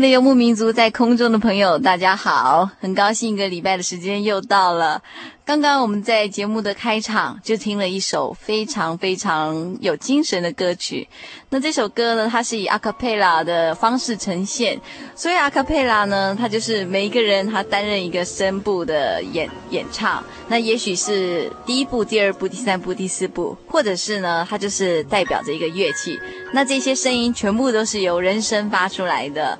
[0.02, 5.02] 的游牧民族，在空中的朋友，大家好，很高兴一个礼拜的时间又到了。
[5.46, 11.08] 刚刚我们在节目的开场就听了一首非常非常有精神的歌曲。
[11.50, 14.82] 那这首歌呢，它是以阿卡贝拉的方式呈现。
[15.16, 20.24] 所以阿卡贝拉呢，它就是每一个人他担任一个声部的演演唱。
[20.48, 26.20] 那也许是第一部、第二部、第三部、第四部，或者是呢，它就是代表着一个乐器。
[26.54, 29.58] 那这些声音全部都是由人声发出来的。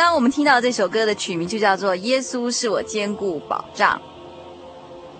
[0.00, 3.94] 刚刚我们听到这首歌的曲名就叫做《耶稣是我坚固保障》。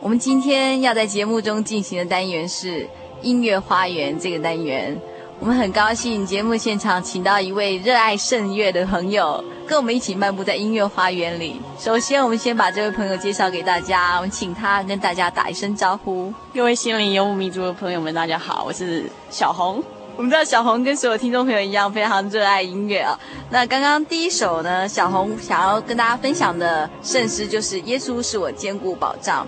[0.01, 2.89] 我们今天要在节目中进行的单元是
[3.21, 4.99] 音乐花园这个单元。
[5.39, 11.61] 我们很高兴节目现场请到一位热爱圣乐的朋友，跟我们一起漫步在音乐花园里。
[11.79, 16.33] 首先，我们先把这位朋友介绍给大家，我们请他跟大家打一声招呼。
[16.55, 19.85] 各位心灵游牧民族的朋友们，大家好，我是小红。
[20.21, 23.19] 我们知道小红跟所有听众朋友一样，非常热爱音乐啊。
[23.49, 29.47] 那刚刚第一首呢，小红想要跟大家分享的圣诗就是《耶稣是我坚固保障》。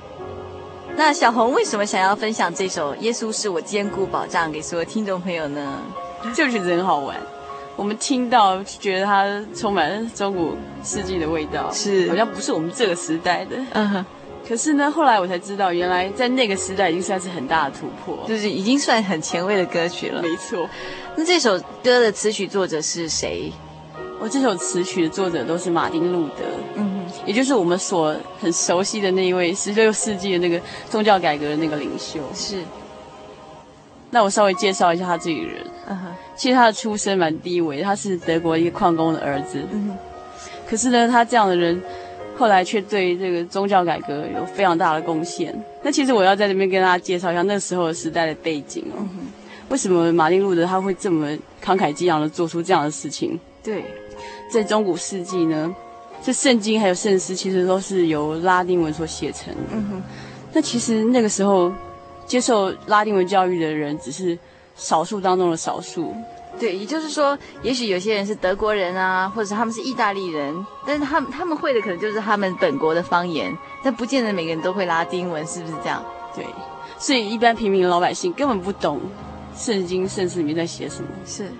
[0.96, 5.78] 那小红为什么想要分享这首《耶稣是我坚固保障》给所有听众朋友呢？
[6.34, 7.18] 就觉得很好玩，
[7.76, 13.56] 我们听到觉得它充满中古世纪的味道，是好像不是我们这个时代的。
[13.74, 14.06] 嗯哼。
[14.46, 20.20] 可是呢，后来我才知道，原来在那个时代已经算是很大的突破，就是已经算很前卫的歌曲了。
[20.20, 20.68] 没错。
[21.16, 23.52] 那这首歌的词曲作者是谁？
[24.20, 26.44] 我这首词曲的作者都是马丁路德。
[26.74, 27.00] 嗯。
[27.24, 30.60] 也就是我们所很熟悉的那一位十六世纪的那个
[30.90, 32.20] 宗教改革的那个领袖。
[32.34, 32.62] 是。
[34.10, 35.64] 那我稍微介绍一下他这个人。
[35.86, 36.14] 嗯哼。
[36.34, 39.62] 其实他的出身蛮低微，他是德国一个矿工的儿子。
[39.70, 39.98] 嗯哼。
[40.68, 41.80] 可是呢，他这样的人，
[42.36, 45.54] 后来却对这个宗教改革有非常大的贡献。
[45.82, 49.06] 那其实我要在这边跟大家介绍一下那时候的时代的背景哦。
[49.14, 49.26] 嗯。
[49.68, 51.28] 为什么马丁路德他会这么
[51.64, 53.38] 慷慨激昂的做出这样的事情？
[53.62, 53.84] 对。
[54.50, 55.74] 在中古世纪呢。
[56.24, 59.60] 这圣经还有圣诗，其实都是由拉丁文所写成的。
[59.72, 60.02] 嗯哼，
[60.52, 61.72] 那其实那个时候
[62.26, 64.38] 接受拉丁文教育的人只是
[64.76, 66.14] 少数当中的少数。
[66.58, 76.04] 对，也就是说，也许有些人是德国人啊，或者是他们是意大利人，但是他们他们会的可能就是他们本国的方言，但不见得每个人都会拉丁文，是不是这样？
[76.34, 76.46] 对，
[76.98, 79.00] 所以一般平民老百姓根本不懂
[79.56, 81.08] 圣经圣诗里面在写什么。
[81.24, 81.50] 是。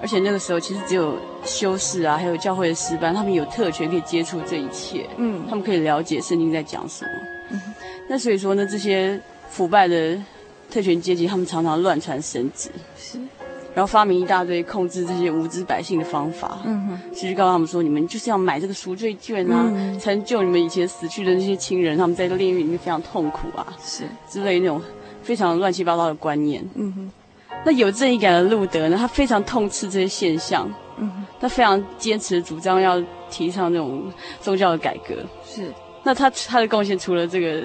[0.00, 5.08] 而且那个时候，其实只有修士啊，还有教会的师班，他们有特权可以接触这一切。
[5.16, 7.10] 嗯，他们可以了解圣经在讲什么。
[7.50, 7.60] 嗯，
[8.08, 10.18] 那所以说呢，这些腐败的
[10.68, 13.16] 特权阶级，他们常常乱传神旨，是，
[13.74, 16.58] 然后发明一大堆控制这些无知百姓的方法。
[16.64, 24.80] 嗯哼，其实告诉他们说，你们就是要买这个赎罪券啊，嗯，才能救你们以前死去的那些亲人，他们在炼狱里面非常痛苦啊，是之类那种
[25.22, 26.62] 非常乱七八糟的观念。
[26.74, 27.10] 嗯哼。
[27.64, 28.96] 那有正义感的路德呢？
[28.98, 35.14] 他非常痛斥这些现象，嗯，他非常坚持主张要提倡那种宗教的改革。
[35.46, 37.62] 是，那他他的贡献除了这个。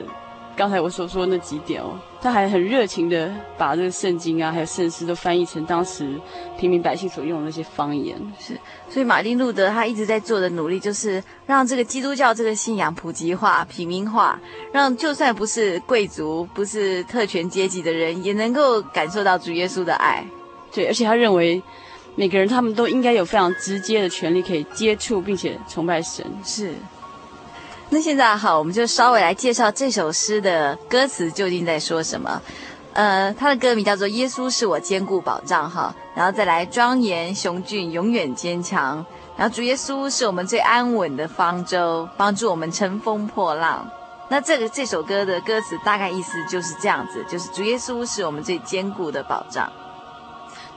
[0.57, 6.19] 刚才我所说的那几点哦，他还很热情的把这个圣经啊，还有圣诗都翻译成当时
[6.59, 8.17] 平民百姓所用的那些方言。
[8.39, 8.59] 是，
[8.89, 14.39] 所以马丁路德他一直在做的努力，就是让这个基督教这个信仰普及化、平民化，
[14.73, 20.25] 让就算不是贵族、不是特权阶级的人，也能够感受到主耶稣的爱。
[20.73, 21.61] 对，而且他认为
[22.15, 26.25] 每个人他们都应该有非常直接的权利可以接触并且崇拜神。
[26.43, 26.73] 是。
[27.89, 32.41] 那现在好，我们就稍微来介绍这首诗的歌词究竟在说什么。
[32.91, 39.05] 呃，它的歌名叫做《耶稣是我坚固保障》哈，然后再来庄严雄峻，永远坚强。
[39.37, 43.89] 然后主耶稣是我们最安稳的方舟，帮助我们乘风破浪。
[44.27, 49.71] 那这个这首歌的歌词大概意思就是这样子，就是主耶稣是我们最坚固的保障。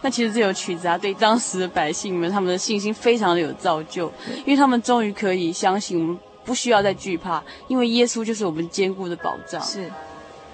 [0.03, 4.13] 那其实这首曲子啊，对当时的百姓们，他们的信心非常的有造就，
[4.45, 6.17] 因为他们终于可以相信。
[6.45, 9.61] 不需要再惧怕，因为耶稣就是我们坚固的保障。
[9.63, 9.91] 是，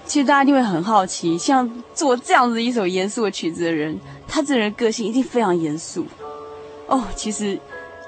[0.05, 6.05] 其实大家一定会很好奇，像做这样子一首严肃的曲子的人，他这人个性一定非常严肃。
[6.87, 7.59] 哦，其实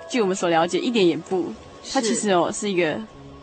[0.09, 1.45] 据我们所了解，一点也不。
[1.91, 2.99] 他其实哦是一个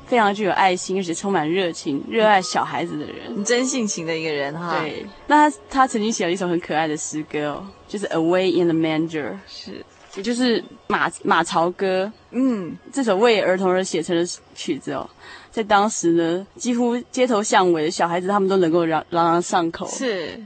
[0.06, 4.78] 非常具有爱心，而且充满热情、热爱小孩子的人，真性情的一个人哈。
[4.80, 9.32] 对，那他他曾经写了一首很可爱的诗歌哦，就是《Away in the Manger》。
[9.48, 9.84] 是。
[10.16, 15.08] 也就是马马槽歌，嗯，这首为儿童而写成的曲子哦，
[15.50, 19.86] 在当时呢，几乎街头巷尾的小孩子他们都能够朗朗朗上口。
[19.88, 20.42] 是，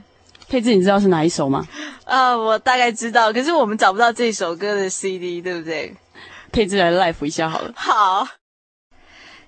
[0.49, 1.65] 佩芝，你知道是哪一首吗？
[2.03, 5.95] 啊， 我大概知道，可是我们找不到这首歌的 CD，对不对？
[6.51, 7.71] 佩芝来 live 一下好了。
[7.75, 8.27] 好，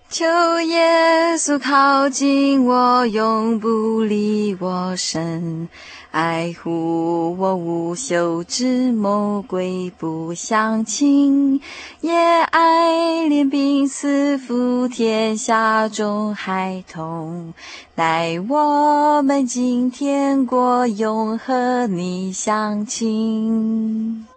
[0.10, 0.25] 求
[0.62, 5.68] 耶稣靠近我，永不离我身。
[6.13, 11.60] 爱护我无休止，魔鬼不相侵，
[12.01, 12.13] 也
[12.51, 17.55] 爱怜悯赐福天下众孩童，
[17.96, 24.27] 待我们今天过永和你相亲。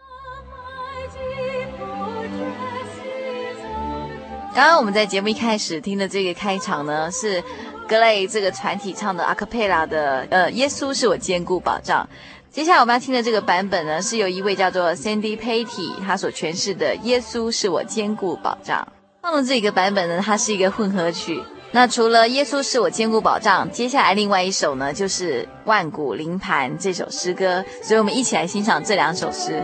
[4.55, 7.45] 刚刚我们在节目一开始听的这个开场呢，是。
[7.89, 12.09] Glay 这个团体唱的阿卡贝拉的，呃，耶稣是我坚固保障。
[12.51, 18.81] 接下来我们要听的这个版本呢，是由一位叫做 Sandy Patty 他所诠释的《耶稣是我坚固保障》。
[19.23, 21.43] 放的这个版本呢，它是一个混合曲。
[21.73, 27.63] 那除了《耶稣是我坚固保障》，接下来另外一首呢，就是《万古灵盘》这首诗歌。
[27.83, 29.63] 所以我们一起来欣赏这两首诗。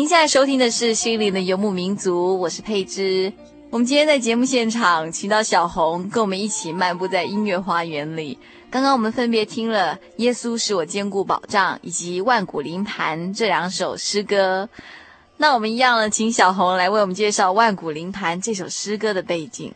[0.00, 3.30] 您现在收听的是《心灵的游牧民族》，我是佩芝。
[3.68, 8.38] 我们今天在节目现场，请到小红跟我们一起漫步在音乐花园里。
[8.70, 14.70] 刚刚我们分别听了《耶稣是我坚固保障》以及《万古灵盘》这两首诗歌。
[15.36, 19.70] 那我们一样呢，请小红来为我们介绍《万古灵盘》这首诗歌的背景。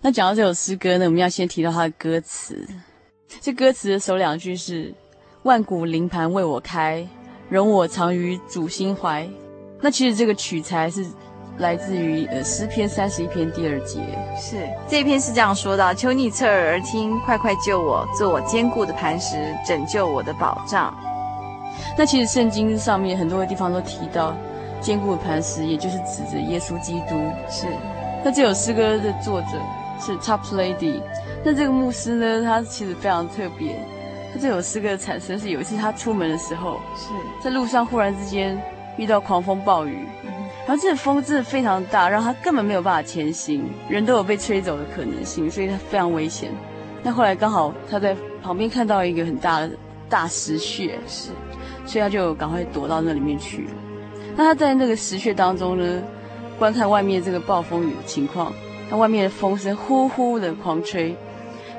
[0.00, 2.66] 那讲到这首诗歌呢，我们要先提到它的歌词。
[3.40, 4.92] 这歌词的首两句是
[5.44, 7.06] “万古灵盘为我开”。
[7.54, 9.24] 容我藏于主心怀。
[9.80, 11.06] 那其实这个取材是
[11.58, 14.00] 来自于呃诗篇三十一篇第二节。
[14.36, 14.56] 是
[14.88, 20.92] 这一篇是这样说的：求你侧耳而听，快快救我，做我坚固的磐石，拯救我的保障。
[21.96, 24.34] 那其实圣经上面很多的地方都提到
[24.80, 27.14] 坚固的磐石，也就是指着耶稣基督。
[27.48, 27.68] 是。
[28.24, 29.48] 那这首诗歌的作者
[30.00, 31.00] 是 Toplady。
[31.44, 33.76] 那这个牧师呢，他其实非常特别。
[34.40, 37.08] 这首诗歌的产生是有一次他出门的时候，是
[37.42, 38.60] 在路上忽然之间
[38.96, 40.30] 遇到狂风暴雨，嗯、
[40.66, 46.50] 然后这个风真的非常大，让他根本没有办法前行，人都有被吹走的可能性，所以他非常危险。
[47.02, 49.70] 那后来刚好他在旁边看到一个很大的
[50.08, 51.30] 大石穴，是，
[51.86, 53.70] 所以他就赶快躲到那里面去了。
[54.36, 56.02] 那他在那个石穴当中呢，
[56.58, 58.52] 观看外面这个暴风雨的情况，
[58.90, 61.16] 那外面的风声呼呼的狂吹。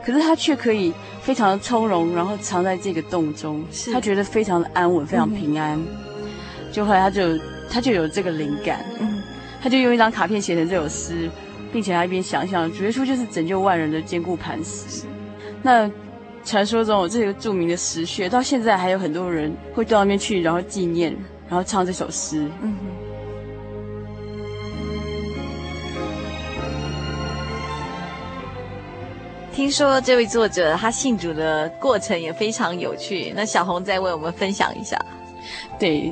[0.06, 0.94] 可是他却可以
[1.26, 5.76] 非常的从容，然后藏在这个洞中，是他觉得非常的安稳，非常平安。
[5.80, 5.88] 嗯、
[6.72, 7.22] 就后来他就
[7.68, 9.24] 他就有这个灵感，嗯，
[9.60, 11.28] 他就用一张卡片写成这首诗，
[11.74, 15.08] 并且他一边想象，主耶稣就是拯救万人的坚固磐石。
[15.64, 15.90] 那
[16.44, 21.12] 传说中有这个著名的石穴，到现在还有很多人会到那边去，然后纪念，
[21.50, 22.48] 然后唱这首诗。
[22.62, 22.76] 嗯。
[29.56, 35.00] 听说这位作者他信主的过程也非常有趣，那小红再为我们分享一下。
[35.80, 36.12] 对，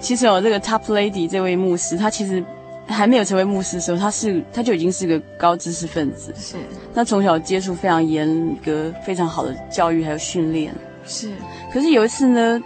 [0.00, 2.44] 其实我这个 Toplady 这位牧师，他其实
[2.88, 6.34] 还没有成为牧师的时候，他是他就已经是个高知识分子。
[6.36, 6.56] 是，
[6.92, 10.74] 他从小接触非常严格、非常好的教育还有训练。
[11.06, 11.30] 是，
[11.72, 12.60] 可是有一次呢，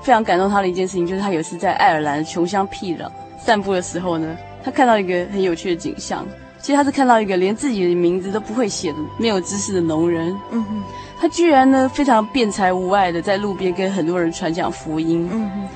[0.00, 3.10] 非常感动他的一件事情，就是他有一次在爱尔兰穷乡僻壤
[3.44, 6.24] 散步的时候呢，他看到一个很有趣的景象。
[6.68, 10.82] 其实他是看到一个连自己的名字都不会写的、没有知识的农人，嗯哼，
[11.18, 15.68] 他居然呢非常辩才无碍的在路边跟很多人传讲福音，嗯哼，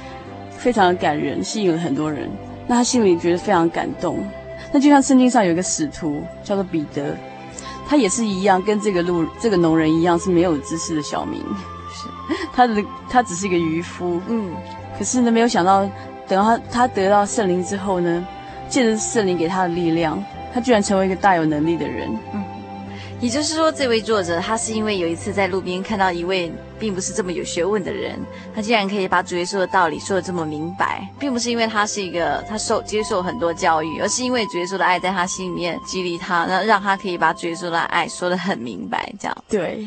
[0.50, 2.30] 非常的感人，吸引了很多人。
[2.66, 4.18] 那他心里觉得非常感动。
[4.70, 7.16] 那就像圣经上有一个使徒叫做彼得，
[7.88, 12.36] 他也是一样，跟这个路这个农人一样是没有知识的小民，是。
[12.52, 14.52] 他的他只是一个渔夫，嗯，
[14.98, 15.88] 可是呢没有想到，
[16.28, 18.26] 等到他他得到圣灵之后呢，
[18.68, 20.22] 借着圣灵给他的力量。
[20.52, 22.10] 他居然成为一个大有能力的人。
[22.34, 22.44] 嗯，
[23.20, 28.18] 也就是说，这位作者他是因为有一次在路边看到一位并不是这么有学问的人，
[28.54, 39.12] 他竟然可以把主耶稣的道理说的这么明白，并不是因为他是一个他受接受很多教育，而是因为主耶稣的爱在他心里面激励他，让让他可以把主耶稣的爱说的很明白。
[39.18, 39.86] 这样对。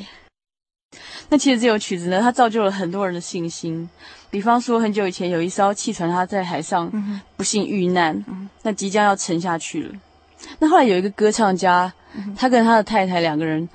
[1.27, 3.89] 那其实这首曲子呢，它造就了很多人的信心。
[4.29, 6.89] 比方说，很久以前有一艘汽船，它在海上
[7.35, 8.23] 不幸遇难，
[8.61, 9.93] 那即将要沉下去了。
[10.59, 11.91] 那后来有一个歌唱家，
[12.35, 13.67] 他跟他的太太两个人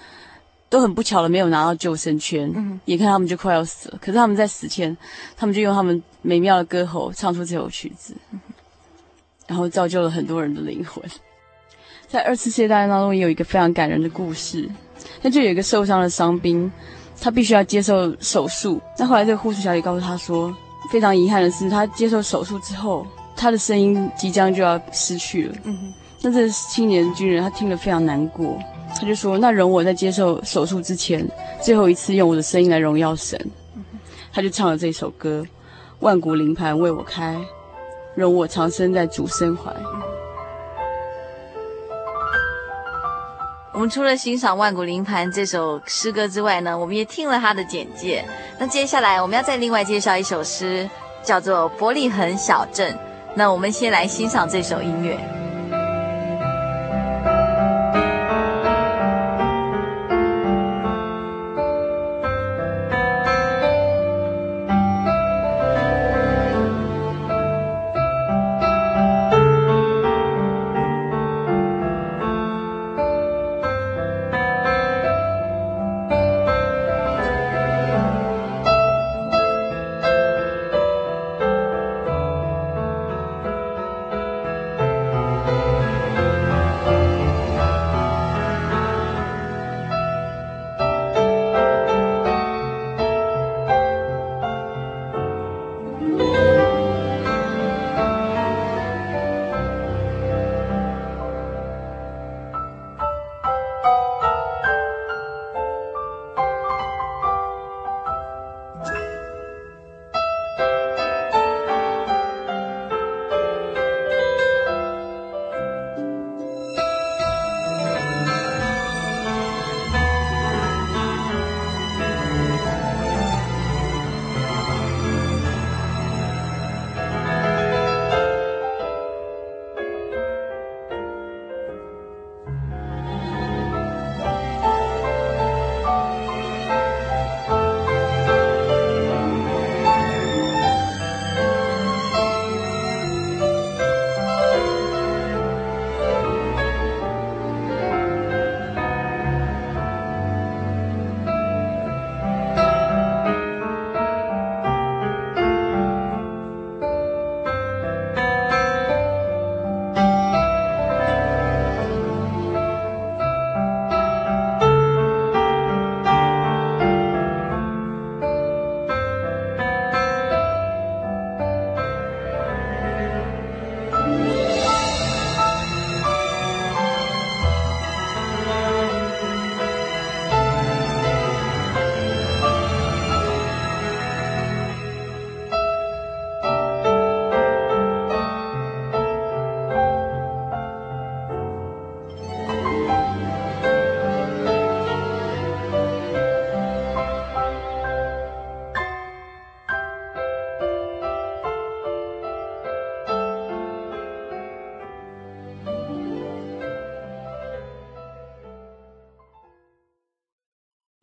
[0.68, 2.48] 都很不巧的没有拿到救生圈，
[2.86, 3.98] 眼看他们就快要死了。
[4.00, 4.96] 可是他们在死前，
[5.36, 8.14] 他们就用他们美妙的歌喉唱出这首曲子，
[9.46, 11.02] 然后造就了很多人的灵魂。
[12.08, 14.68] 在二次世界大战当中，也有一个非常感人的故事，
[15.22, 16.70] 那就有一个受伤的伤兵。
[17.22, 18.80] 他必须要接受手术。
[18.96, 20.50] 那后来，这个护士小姐告诉他说，
[20.90, 25.54] 非常遗憾的是，他接受手术之后，他的声音即将就要失去了。
[25.64, 25.94] 嗯哼。
[26.22, 28.58] 那这青年军人他听了非常难过，
[28.94, 31.26] 他就说：“那容我在接受手术之前，
[31.62, 33.38] 最后一次用我的声音来荣耀神。
[33.74, 33.98] 嗯哼”
[34.30, 35.42] 他就唱了这首歌
[36.00, 37.40] ：“万古灵盘为我开，
[38.14, 39.74] 容我长生在主身怀。”
[43.72, 48.22] 我们除了欣赏《万古灵盘》这首诗歌之外呢，我们也听了他的简介。
[48.58, 50.86] 那接下来我们要再另外介绍一首诗，
[51.22, 52.92] 叫做《伯利恒小镇》。
[53.34, 55.39] 那我们先来欣赏这首音乐。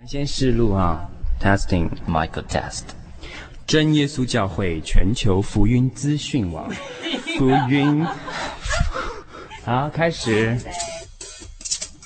[0.08, 1.06] 先试录啊
[1.38, 2.84] ，testing Michael test，
[3.66, 6.72] 真耶稣教会全球福音资讯网，
[7.38, 8.06] 福音，
[9.66, 10.58] 好，开始，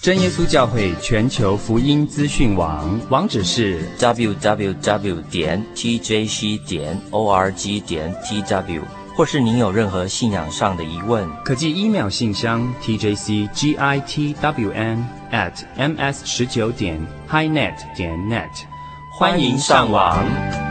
[0.01, 8.81] 真耶稣教会全球福音资讯网，网址是 www 点 tjc 点 org 点 tw，
[9.21, 14.17] 或是您有任何信仰上的疑问，可寄 email 信箱 tjcgitwn。
[15.31, 18.49] at ms 十九点 highnet 点 net，
[19.13, 20.70] 欢迎上网。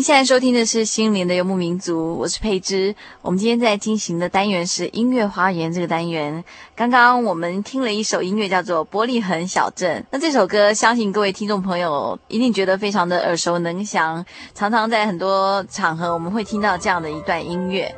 [0.00, 2.94] 您现在收听的是《心灵的游牧民族》，我是佩芝。
[3.20, 6.42] 我们今天在进行的单元是音乐花园这个单元。
[6.74, 10.00] 刚刚我们听了一首音乐，叫做《伯利恒小镇》。
[10.10, 17.94] 那这首歌，相信各位听众朋友一定觉得非常的耳熟能详，常常在很多场合我们会听到这样的一段音乐。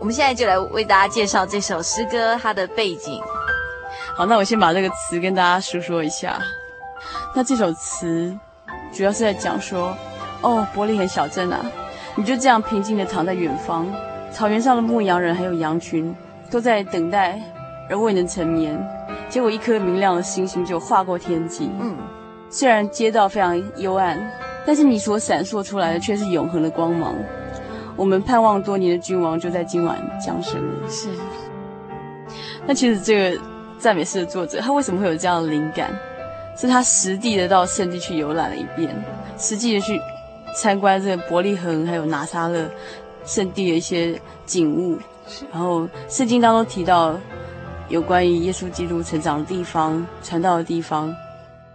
[0.00, 3.22] 我们现在就来为大家介绍这首诗歌它的背景。
[4.16, 6.42] 好，那我先把这个词跟大家说说一下。
[7.32, 8.36] 那这首词
[8.92, 9.96] 主要是在讲说。
[10.42, 11.60] 哦，伯利恒小镇啊，
[12.14, 13.86] 你就这样平静地躺在远方，
[14.32, 16.14] 草原上的牧羊人还有羊群
[16.50, 17.40] 都在等待，
[17.90, 18.78] 而未能成眠。
[19.28, 21.68] 结果一颗明亮的星星就划过天际。
[21.80, 21.96] 嗯，
[22.48, 24.18] 虽然街道非常幽暗，
[24.64, 27.14] 但是你所闪烁出来的却是永恒的光芒。
[27.96, 30.88] 我们盼望多年的君王就在今晚降生了。
[30.88, 31.08] 是。
[32.64, 33.42] 那其实这个
[33.78, 35.90] 赞美诗的作者，他为什么会有这样的灵感？
[36.56, 38.94] 是他实地的到圣地去游览了一遍，
[39.36, 40.00] 实际的去。
[40.60, 42.68] 参观这个伯利恒还有拿撒勒
[43.24, 44.98] 圣地的一些景物，
[45.52, 47.16] 然后圣经当中提到
[47.88, 51.14] 有关于耶稣基督成长的地方、传道的地方。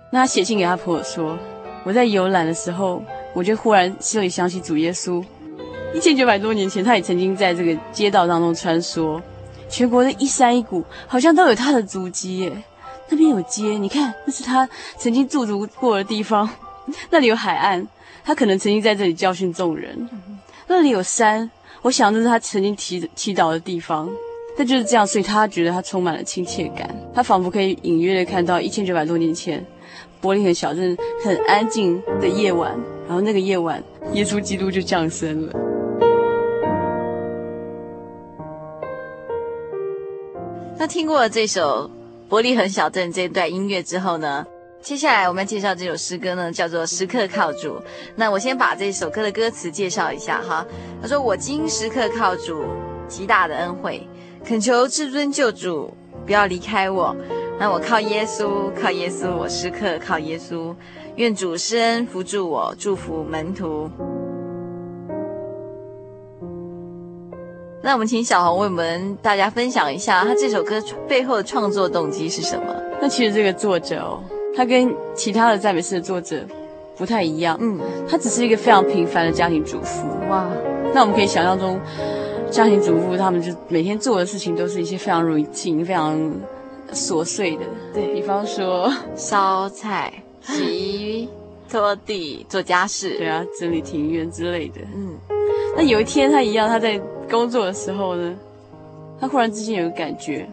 [0.09, 1.39] 那他写信给他朋友说
[1.85, 3.01] ：“我在游览的时候，
[3.33, 5.23] 我就忽然心里想起主耶稣，
[5.93, 9.21] 一千九百多年前，他也曾经在这个街道当中穿梭，
[9.69, 12.51] 全国的一山一谷好像都有他的足迹耶。
[13.07, 14.67] 那边有街，你看，那是他
[14.97, 16.49] 曾经驻足过的地方，
[17.09, 17.87] 那里有海岸。”
[18.25, 20.09] 他可能曾经在这里教训众人，
[20.67, 24.09] 那里有山，我想这是他曾经祈祈祷的地方。
[24.55, 26.89] 但就是这样，所以他觉得他充满了亲切感。
[27.13, 29.61] 他仿佛可以隐约的看到一千九百多年前，
[30.21, 32.71] 伯利恒小镇很安静的夜晚，
[33.07, 35.53] 然后那个夜晚，耶稣基督就降生了。
[40.77, 41.89] 那听过了这首
[42.29, 44.47] 《伯利恒小镇》这段音乐之后呢？
[44.83, 47.75] 接下来我们要介绍这首诗歌呢，叫做《时刻靠主》。
[48.17, 50.65] 那我先把这首歌的歌词介绍一下哈。
[51.01, 52.65] 他说：“我今时刻靠主，
[53.07, 54.05] 极大的恩惠，
[54.43, 57.15] 恳求至尊救主不要离开我。
[57.57, 60.75] 那我靠耶稣，靠耶稣，我时刻靠耶稣。
[61.15, 63.89] 愿主施恩扶助我，祝福门徒。”
[67.81, 72.75] 那我们请小红为我们大家分享一下，他这首歌背后的创作动机是什么？
[73.01, 74.21] 那其实这个作者哦。
[74.55, 76.45] 他跟其他的赞美诗的作者
[76.97, 80.07] 不太一样，嗯，他只是一个非常平凡的家庭主妇。
[80.29, 80.47] 哇，
[80.93, 81.79] 那我们可以想象中，
[82.51, 86.15] 家庭主妇他们就每天做的事情都是一些非常 routine、非常
[86.91, 87.63] 琐碎的，
[87.93, 91.29] 对，比方说烧菜、洗衣、
[91.67, 94.81] 拖地、做家事，对啊，整理庭院之类的。
[94.95, 95.15] 嗯，
[95.75, 98.35] 那有一天他一样，他在工作的时候呢，
[99.19, 100.47] 他忽然之间有个感觉。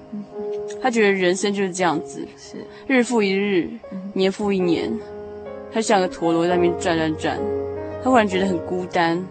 [0.83, 3.69] 他觉得人生就是这样子，是日复一日，
[4.15, 4.93] 年复一年，
[5.73, 7.39] 他像个陀螺在那边转转转。
[8.03, 9.23] 他忽然觉得很孤单，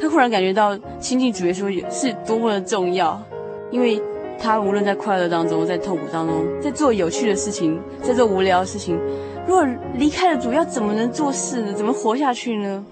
[0.00, 3.20] 他忽然感觉到亲近主耶稣是多么的重要，
[3.70, 4.00] 因为
[4.38, 8.98] 他无论在快乐当中，在痛苦当中，在做有趣的事情，在做无聊的事情，
[9.46, 11.72] 如果离开了主，要怎么能做事呢？
[11.74, 12.82] 怎么活下去呢？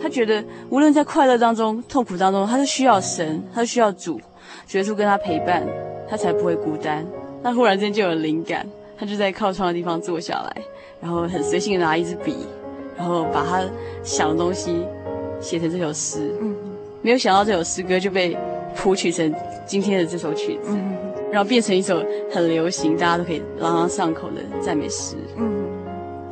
[0.00, 4.20] 他觉得无论在快乐当中、痛苦当中，他是需要神，他是需要主，
[4.68, 5.66] 主耶稣跟他陪伴，
[6.08, 7.04] 他才不会孤单。
[7.46, 10.62] 他忽然间就有灵感，他就在靠窗的地方坐下来，
[11.00, 12.34] 然后很随性的拿一支笔，
[12.96, 13.62] 然后把他
[14.02, 14.84] 想的东西
[15.40, 16.34] 写成这首诗。
[16.40, 16.56] 嗯，
[17.02, 18.36] 没有想到这首诗歌就被
[18.74, 19.32] 谱曲成
[19.64, 20.96] 今天的这首曲子，嗯，
[21.30, 25.14] 然后变成一首很流行、大家都可以朗朗上口的赞美诗。
[25.36, 25.65] 嗯。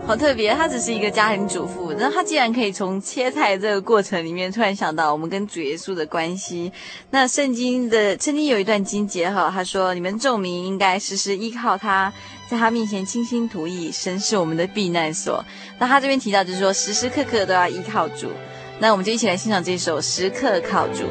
[0.06, 6.70] 好特别，她只是一个家庭主妇，那她竟然可以从切菜这个过程里面突然想到我们跟主耶稣的关系。
[7.10, 12.12] 那圣经的圣经有一段经节哈，他说：“你们众民应该时时依靠他，
[12.50, 15.42] 在他面前倾心吐意，神是我们的避难所。”
[15.80, 18.28] 那他这边提到就是说，时时刻刻都要依靠主。
[18.78, 21.04] 那我们就一起来欣赏这首《时刻靠主》。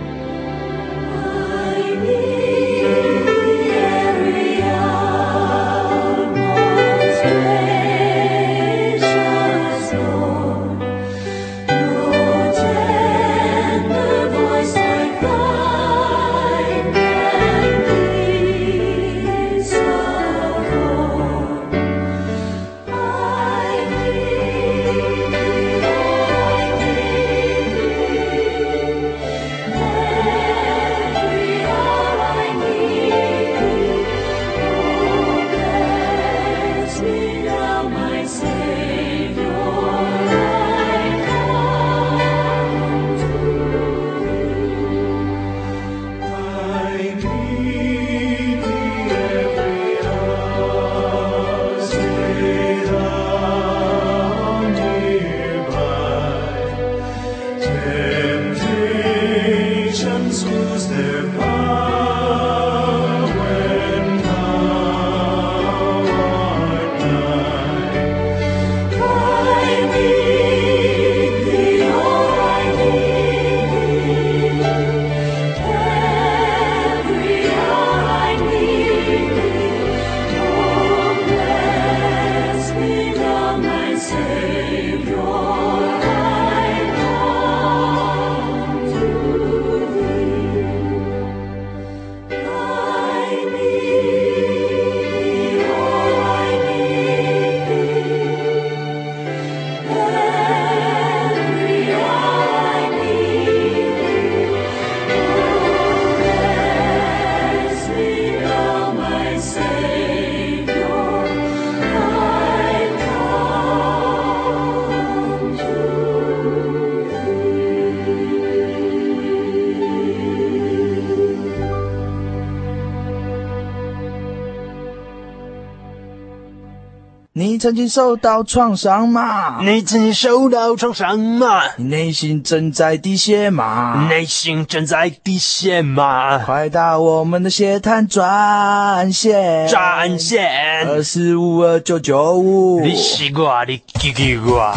[127.58, 129.60] 曾经受到创伤吗？
[129.64, 131.64] 你曾经受到创伤吗？
[131.78, 134.06] 你内心正在滴血吗？
[134.08, 136.38] 内心正在滴血吗？
[136.38, 142.80] 快打我们的血滩专线，专线二四五二九九五。
[142.82, 144.72] 你是我，你叽叽呱。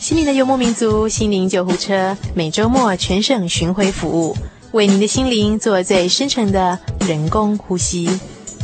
[0.00, 4.34] 心灵的游牧民族，心灵救护车，每周末全省巡回服务，
[4.70, 8.08] 为您的心灵做最深层的人工呼吸。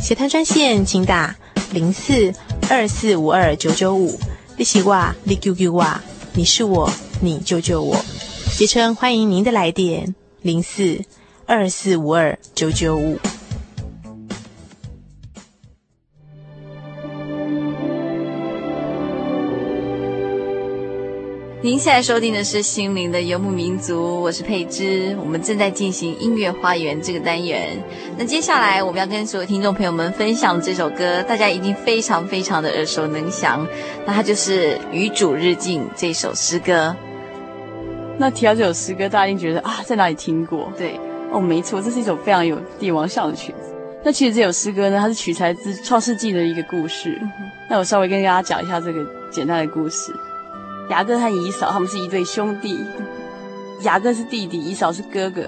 [0.01, 1.35] 血滩专线，请打
[1.73, 2.31] 零四
[2.69, 4.19] 二四五二九九五。
[4.55, 5.83] 你是我，你 Q Q 我，
[6.33, 6.87] 你是我，
[7.19, 7.97] 你救救我。
[8.55, 11.03] 捷诚欢迎您的来电，零四
[11.47, 13.17] 二四五二九九五。
[21.63, 27.81] 您现在收听的是《心灵的游牧民族》，我是佩芝，我们正在进行音乐花园这个单元。
[28.17, 33.65] 那接下来我们要跟所有听众朋友们分享的这首歌，大家一定非常非常的耳熟能详。
[34.05, 36.93] 那它就是《与主日进》这首诗歌。
[38.17, 40.69] 那提到这首诗歌，大家一定觉得啊，在哪里听过？
[40.77, 40.99] 对，
[41.31, 43.73] 哦，没错，这是一首非常有帝王像的曲子。
[44.03, 47.17] 那其实这首诗歌呢，它是取材自《创世纪》的一个故事。
[47.21, 48.99] 嗯、那我稍微跟大家讲一下这个
[49.31, 50.13] 简单的故事。
[50.89, 52.77] 雅各和以扫他们是一对兄弟，
[53.81, 55.43] 雅各是弟弟，以扫是哥哥。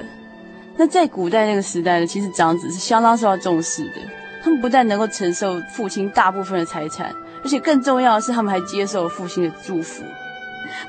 [0.78, 4.02] 那在古代那个时代呢，其实长子是相当受到重视的。
[4.44, 10.04] 他们不但能够承受父亲大部分的财产，而且更重要的是，他们还接受父亲的祝福。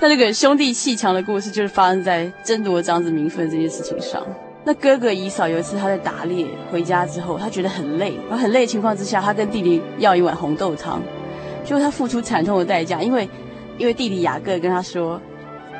[0.00, 4.22] 那这个兄弟鬩墙的故事，就是发生在争夺长子名分这件事情上。
[4.64, 11.00] 那哥哥以扫有一次他在打猎回家之后，他觉得很累，然后很累的情况之下，他跟弟弟要一碗红豆汤，
[11.64, 13.28] 结果他付出惨痛的代价，因为。
[13.78, 15.20] 因为弟弟雅各跟他说：“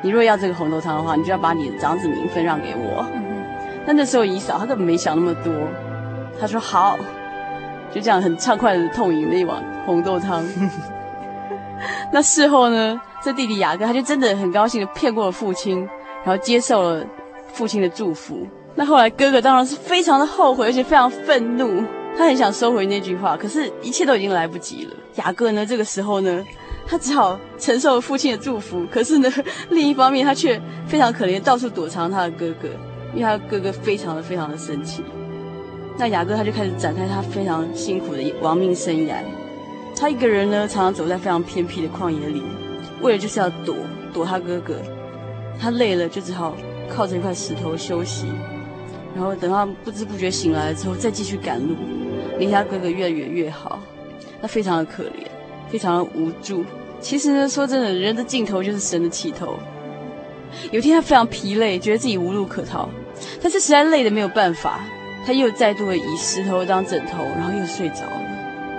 [0.02, 3.04] 你若要这个红豆汤的话，你就要把你的长子名分让给我。
[3.14, 3.42] 嗯”
[3.86, 5.52] 那那时候以嫂他根本没想那么多，
[6.40, 6.98] 他说：“好。”
[7.94, 10.44] 就这样很畅快的痛饮了一碗红豆汤。
[12.12, 15.78] 那事后呢，这弟弟雅各他就真的很高兴的骗过了父亲，
[16.24, 17.06] 然后接受了
[17.52, 18.46] 父亲的祝福。
[18.74, 21.82] 那后来哥哥当然是非常的后悔，而且非常愤怒，
[22.18, 24.92] 他很想收回那句话，可是一切都已经来不及了。
[25.14, 26.44] 雅各呢，这个时候呢。
[26.86, 29.28] 他只好承受父亲的祝福，可是呢，
[29.70, 32.68] 另一方面他却非常可怜，到处躲藏他的哥哥，
[33.12, 35.02] 因为他哥哥非常的非常的生气。
[35.98, 39.16] 那雅各他就开始展开他非常辛苦的亡命生涯。
[39.98, 42.42] 他一个人呢，常常走在非常偏僻的旷野里，
[43.00, 43.74] 为了就是要躲
[44.12, 44.74] 躲他哥哥。
[45.58, 46.54] 他累了，就只好
[46.88, 48.26] 靠着一块石头休息，
[49.14, 51.74] 然后等他不知不觉醒来之后，再继续赶路，
[52.38, 53.80] 离他哥哥越远越好。
[54.42, 55.26] 他非常的可怜。
[55.68, 56.64] 非常的无助。
[57.00, 59.54] 其实呢，说真的，人的尽头就是神的起头。
[60.70, 62.88] 有一天他非常疲累，觉得自己无路可逃，
[63.42, 64.80] 但是实在累得没有办法，
[65.26, 68.22] 他又再度的以石头当枕头，然后又睡着了。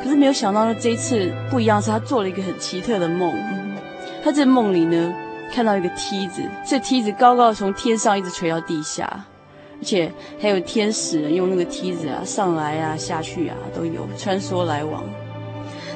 [0.02, 3.34] 可是没有想到呢，这一次不一样，是他做了一个很奇特的梦。
[4.24, 5.14] 他在梦里呢，
[5.54, 9.26] 看到一个梯子，这梯子高高的从天上一直垂到地下，
[9.80, 15.04] 而且还有天使用那个梯子啊上来啊下去啊都有穿梭来往。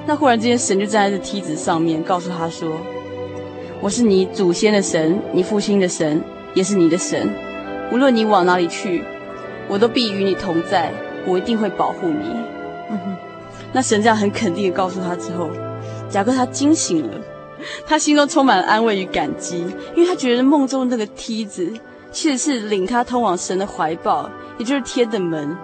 [0.05, 2.71] 那忽然之间，神就站在这梯子上面，告诉他说
[3.79, 6.21] ：“我是你祖先的神，你父亲的神，
[6.55, 7.29] 也是你的神。
[7.91, 9.03] 无论你往哪里去，
[9.67, 10.91] 我都必与你同在，
[11.27, 12.25] 我一定会保护你。”
[12.89, 13.15] 嗯哼。
[13.71, 15.49] 那神这样很肯定的告诉他之后，
[16.13, 17.21] 雅各他惊醒了，
[17.85, 19.59] 他心中充满了安慰与感激，
[19.95, 21.71] 因为他觉得梦中的那个梯子
[22.11, 25.55] 其实是领他通往神的怀抱，也就是天的门。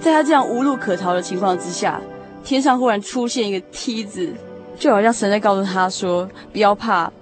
[0.00, 2.00] 在他这样无路可逃的情况之下。
[2.42, 4.32] 天上忽然出现一个梯子，
[4.78, 7.12] 就好像神在告诉他说：“不要怕，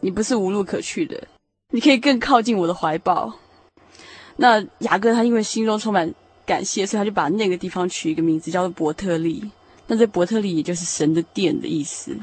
[0.00, 1.20] 你不是无路可去的，
[1.72, 3.32] 你可以更靠近我的怀抱。”
[4.36, 6.12] 那雅各他因为心中充满
[6.44, 9.50] 感谢，所以他就把那个地方取一个名字，叫做伯特利。
[9.86, 12.16] 那这伯特利也就是神的殿的意思。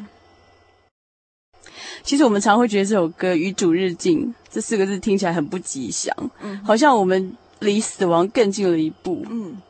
[2.04, 9.62] 其实我们常会觉得这首歌“与主日进”这四个字听起来很不吉祥，嗯，好像我们离死亡更近了一步，嗯。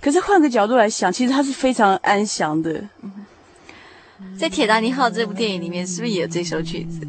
[0.00, 2.82] 可是换个角度来想，其实它是非常安详的。
[4.38, 7.06] 在《铁达尼号》这部电影里面，是不是也有这首曲子？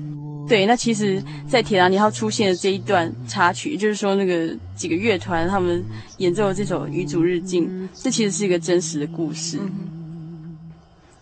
[0.48, 5.82] 对，那其实，在《铁达尼号》出现的这一段插曲，就是说那个几个乐团他们
[6.18, 9.58] 演奏的这首《与主日进》，这其实是一个真实的故事。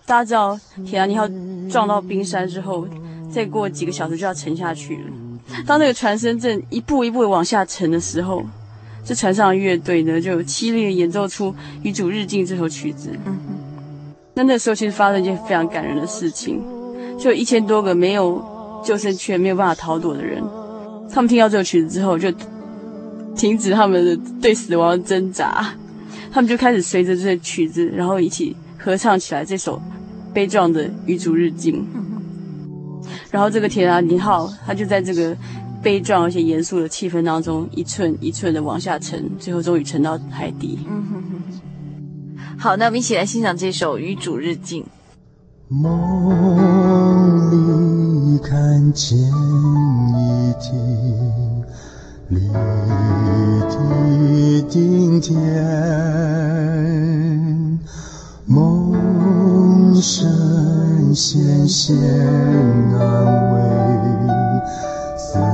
[0.05, 1.27] 大家知道，《铁达尼号》
[1.69, 2.87] 撞到冰山之后，
[3.31, 5.03] 再过几个小时就要沉下去了。
[5.67, 8.43] 当那个船身正一步一步的往下沉的时候，
[9.03, 11.51] 这船上的乐队呢，就凄厉的演奏出
[11.83, 13.09] 《与主日进》这首曲子。
[13.25, 13.55] 嗯哼。
[14.35, 16.63] 那那时候其实发生一件非常感人的事情，
[17.17, 18.41] 就一千多个没有
[18.85, 20.41] 救生圈、没有办法逃躲的人，
[21.11, 22.31] 他们听到这首曲子之后，就
[23.35, 25.73] 停止他们的对死亡的挣扎，
[26.31, 29.81] 他们就开始随着这首曲子，然后一起合唱起来这首
[30.33, 31.85] 悲壮的与主日进。
[33.31, 35.35] 然后这个铁达尼号，它就在这个
[35.81, 40.79] 悲壮而且严肃的气氛当中，一寸一寸的往下沉，最后终于沉到海底。
[40.89, 41.41] 嗯哼哼。
[42.57, 44.83] 好，那我们一起来欣赏这首《与主日进》。
[45.69, 45.91] 梦
[47.51, 49.21] 里看见一
[50.59, 51.63] 顶
[52.27, 52.49] 立
[53.69, 53.75] 的
[54.67, 55.37] 顶天，
[58.45, 62.99] 梦神显现安
[63.53, 63.61] 慰，
[65.31, 65.45] 慈恩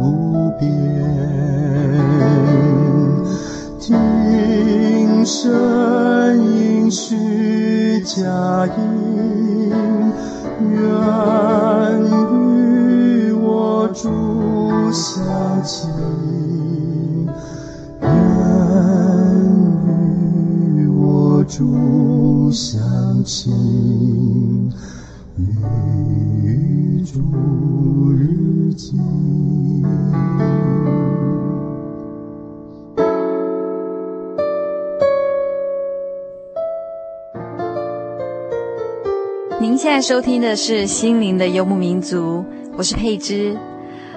[0.00, 0.62] 无边，
[3.80, 5.50] 听神
[6.38, 8.78] 应许佳音，
[10.70, 10.70] 愿
[12.06, 14.06] 与我主
[14.92, 15.10] 相
[15.64, 15.90] 亲。
[18.02, 18.06] 愿
[20.76, 22.80] 与我主相
[23.24, 23.52] 亲，
[27.12, 27.20] 主
[28.16, 28.98] 日进。
[39.60, 42.38] 您现在收听的是《心灵的游牧民族》，
[42.78, 43.58] 我是佩芝。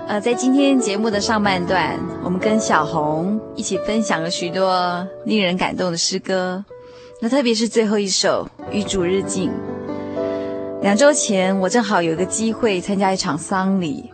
[0.07, 6.63] 呃，在今天节目的上半段，我们跟小红一起分享了许多令人感动的诗歌。
[7.19, 9.49] 那特别是最后一首《与主日进》。
[10.85, 14.11] 两周前，我正好有一个机会参加一场丧礼。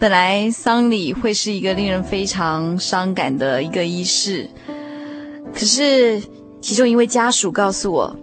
[0.00, 4.50] 本来丧礼会是一个令人非常伤感的一个仪式，
[5.54, 6.20] 可是
[6.60, 8.16] 其中一位家属告诉我，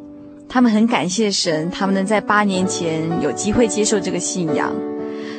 [0.50, 4.70] 他们很感谢神，他们能在八年前有机会接受这个信仰。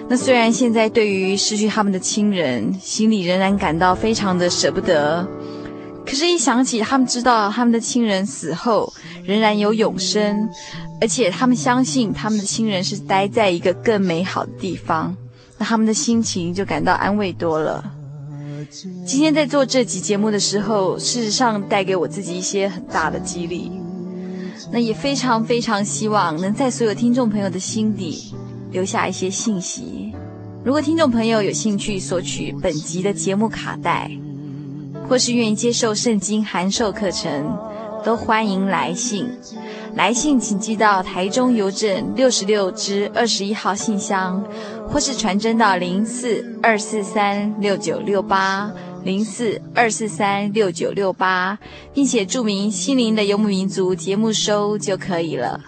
[0.09, 5.29] 那虽然现在对于失去他们的亲人，心里仍然感到非常的舍不得。
[6.07, 8.93] 可是，一想起他们知道他们的亲人死后
[9.25, 10.49] 仍然有永生，
[11.01, 15.17] 而且他们相信他们的亲人是待在一个更美好的地方，
[15.59, 17.93] 那他们的心情就感到安慰多了。
[19.07, 23.71] 今天在做这集节目的时候，事实上带给我自己一些很大的激励。
[24.73, 28.35] 那也非常非常希望能在所有听众朋友的心底
[28.73, 30.13] 留下一些信息。
[30.65, 34.11] 如果听众朋友有兴趣索取本集的节目卡带，
[35.09, 37.57] 或是愿意接受圣经函授课程，
[38.05, 39.29] 都欢迎来信。
[39.95, 44.43] 来信请寄到台中邮政六十六支二十一号信箱，
[44.89, 48.73] 或是传真到零四二四三六九六八
[49.05, 51.57] 零四二四三六九六八，
[51.93, 55.61] 并且注明“心灵的游牧民族”节目收就可以了。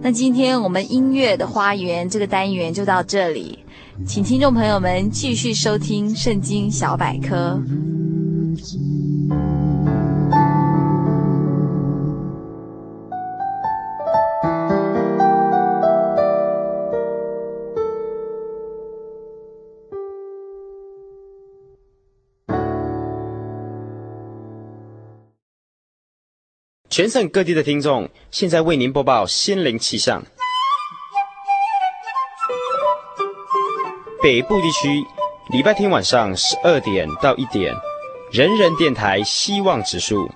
[0.00, 3.58] 那今天我们音乐的花园这个单元就到这里，
[4.06, 7.60] 请听众朋友们继续收听圣经小百科。
[26.88, 30.22] 全省各地的听众，现在为您播报心灵气象。
[34.22, 35.02] 北部地区，
[35.50, 37.74] 礼拜天晚上十二点到一点，
[38.32, 40.26] 人人电台希望指数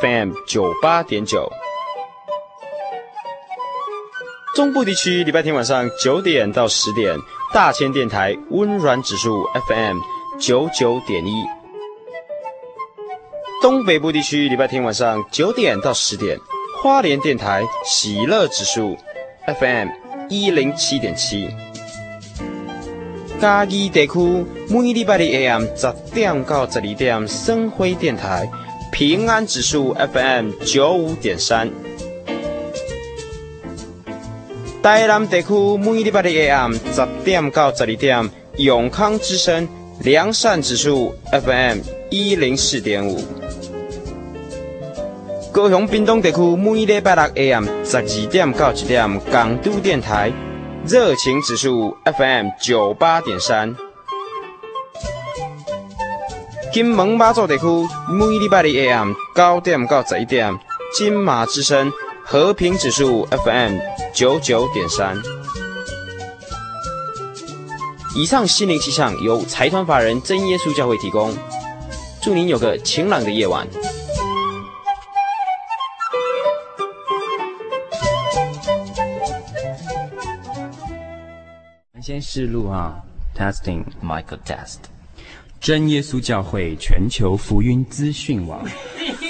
[0.00, 1.48] FM 九八点九。
[4.56, 7.16] 中部地区，礼拜天晚上九点到十点，
[7.54, 9.98] 大千电台温暖指数 FM
[10.40, 11.44] 九九点一。
[13.62, 16.40] 东北部地区礼拜天晚上九点到十点，
[16.82, 18.98] 花莲电台喜乐指数
[19.60, 19.88] FM
[20.28, 21.48] 一零七点七。
[23.38, 28.48] 嘉义地区每礼拜的 AM 十点到十二点，生辉电台
[28.90, 31.70] 平安指数 FM 九五点三。
[34.82, 39.68] 台南地区每礼拜的 AM 十点到十二点，永康之声
[40.00, 41.78] 良善指数 FM
[42.10, 43.20] 一零四点五。
[45.52, 50.32] 高雄屏东地区每礼拜六 AM 十二点到一点，港都电台
[50.88, 53.74] 热情指数 FM 九八点三。
[56.72, 57.64] 金门马祖地区
[58.08, 60.56] 每礼拜六 AM 九点到十一点，
[60.96, 61.92] 金马之声
[62.24, 63.78] 和平指数 FM
[64.14, 65.20] 九九点三。
[68.14, 71.34] 以上心灵气象由财团法人真耶稣教会提供，
[72.22, 73.66] 祝您有个晴朗的夜晚。
[82.06, 83.02] 先试录啊
[83.36, 84.76] ，testing Michael test，
[85.60, 88.64] 真耶稣教会全球福音资讯网，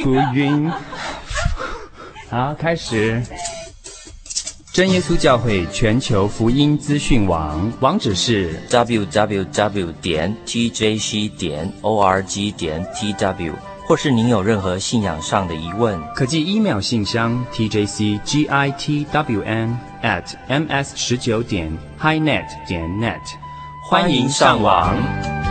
[0.02, 0.70] 福音。
[2.28, 3.22] 好，开始。
[4.74, 7.72] 真耶稣教会全球福音资讯网。
[7.80, 13.54] 网址是 www 点 tjc 点 org 点 tw，
[13.86, 18.96] 或是您有任何信仰上的疑问，可寄 email 信箱 tjcgitwn
[20.02, 23.20] atms 十九点 hinet 点 net
[23.88, 25.45] 欢迎上网。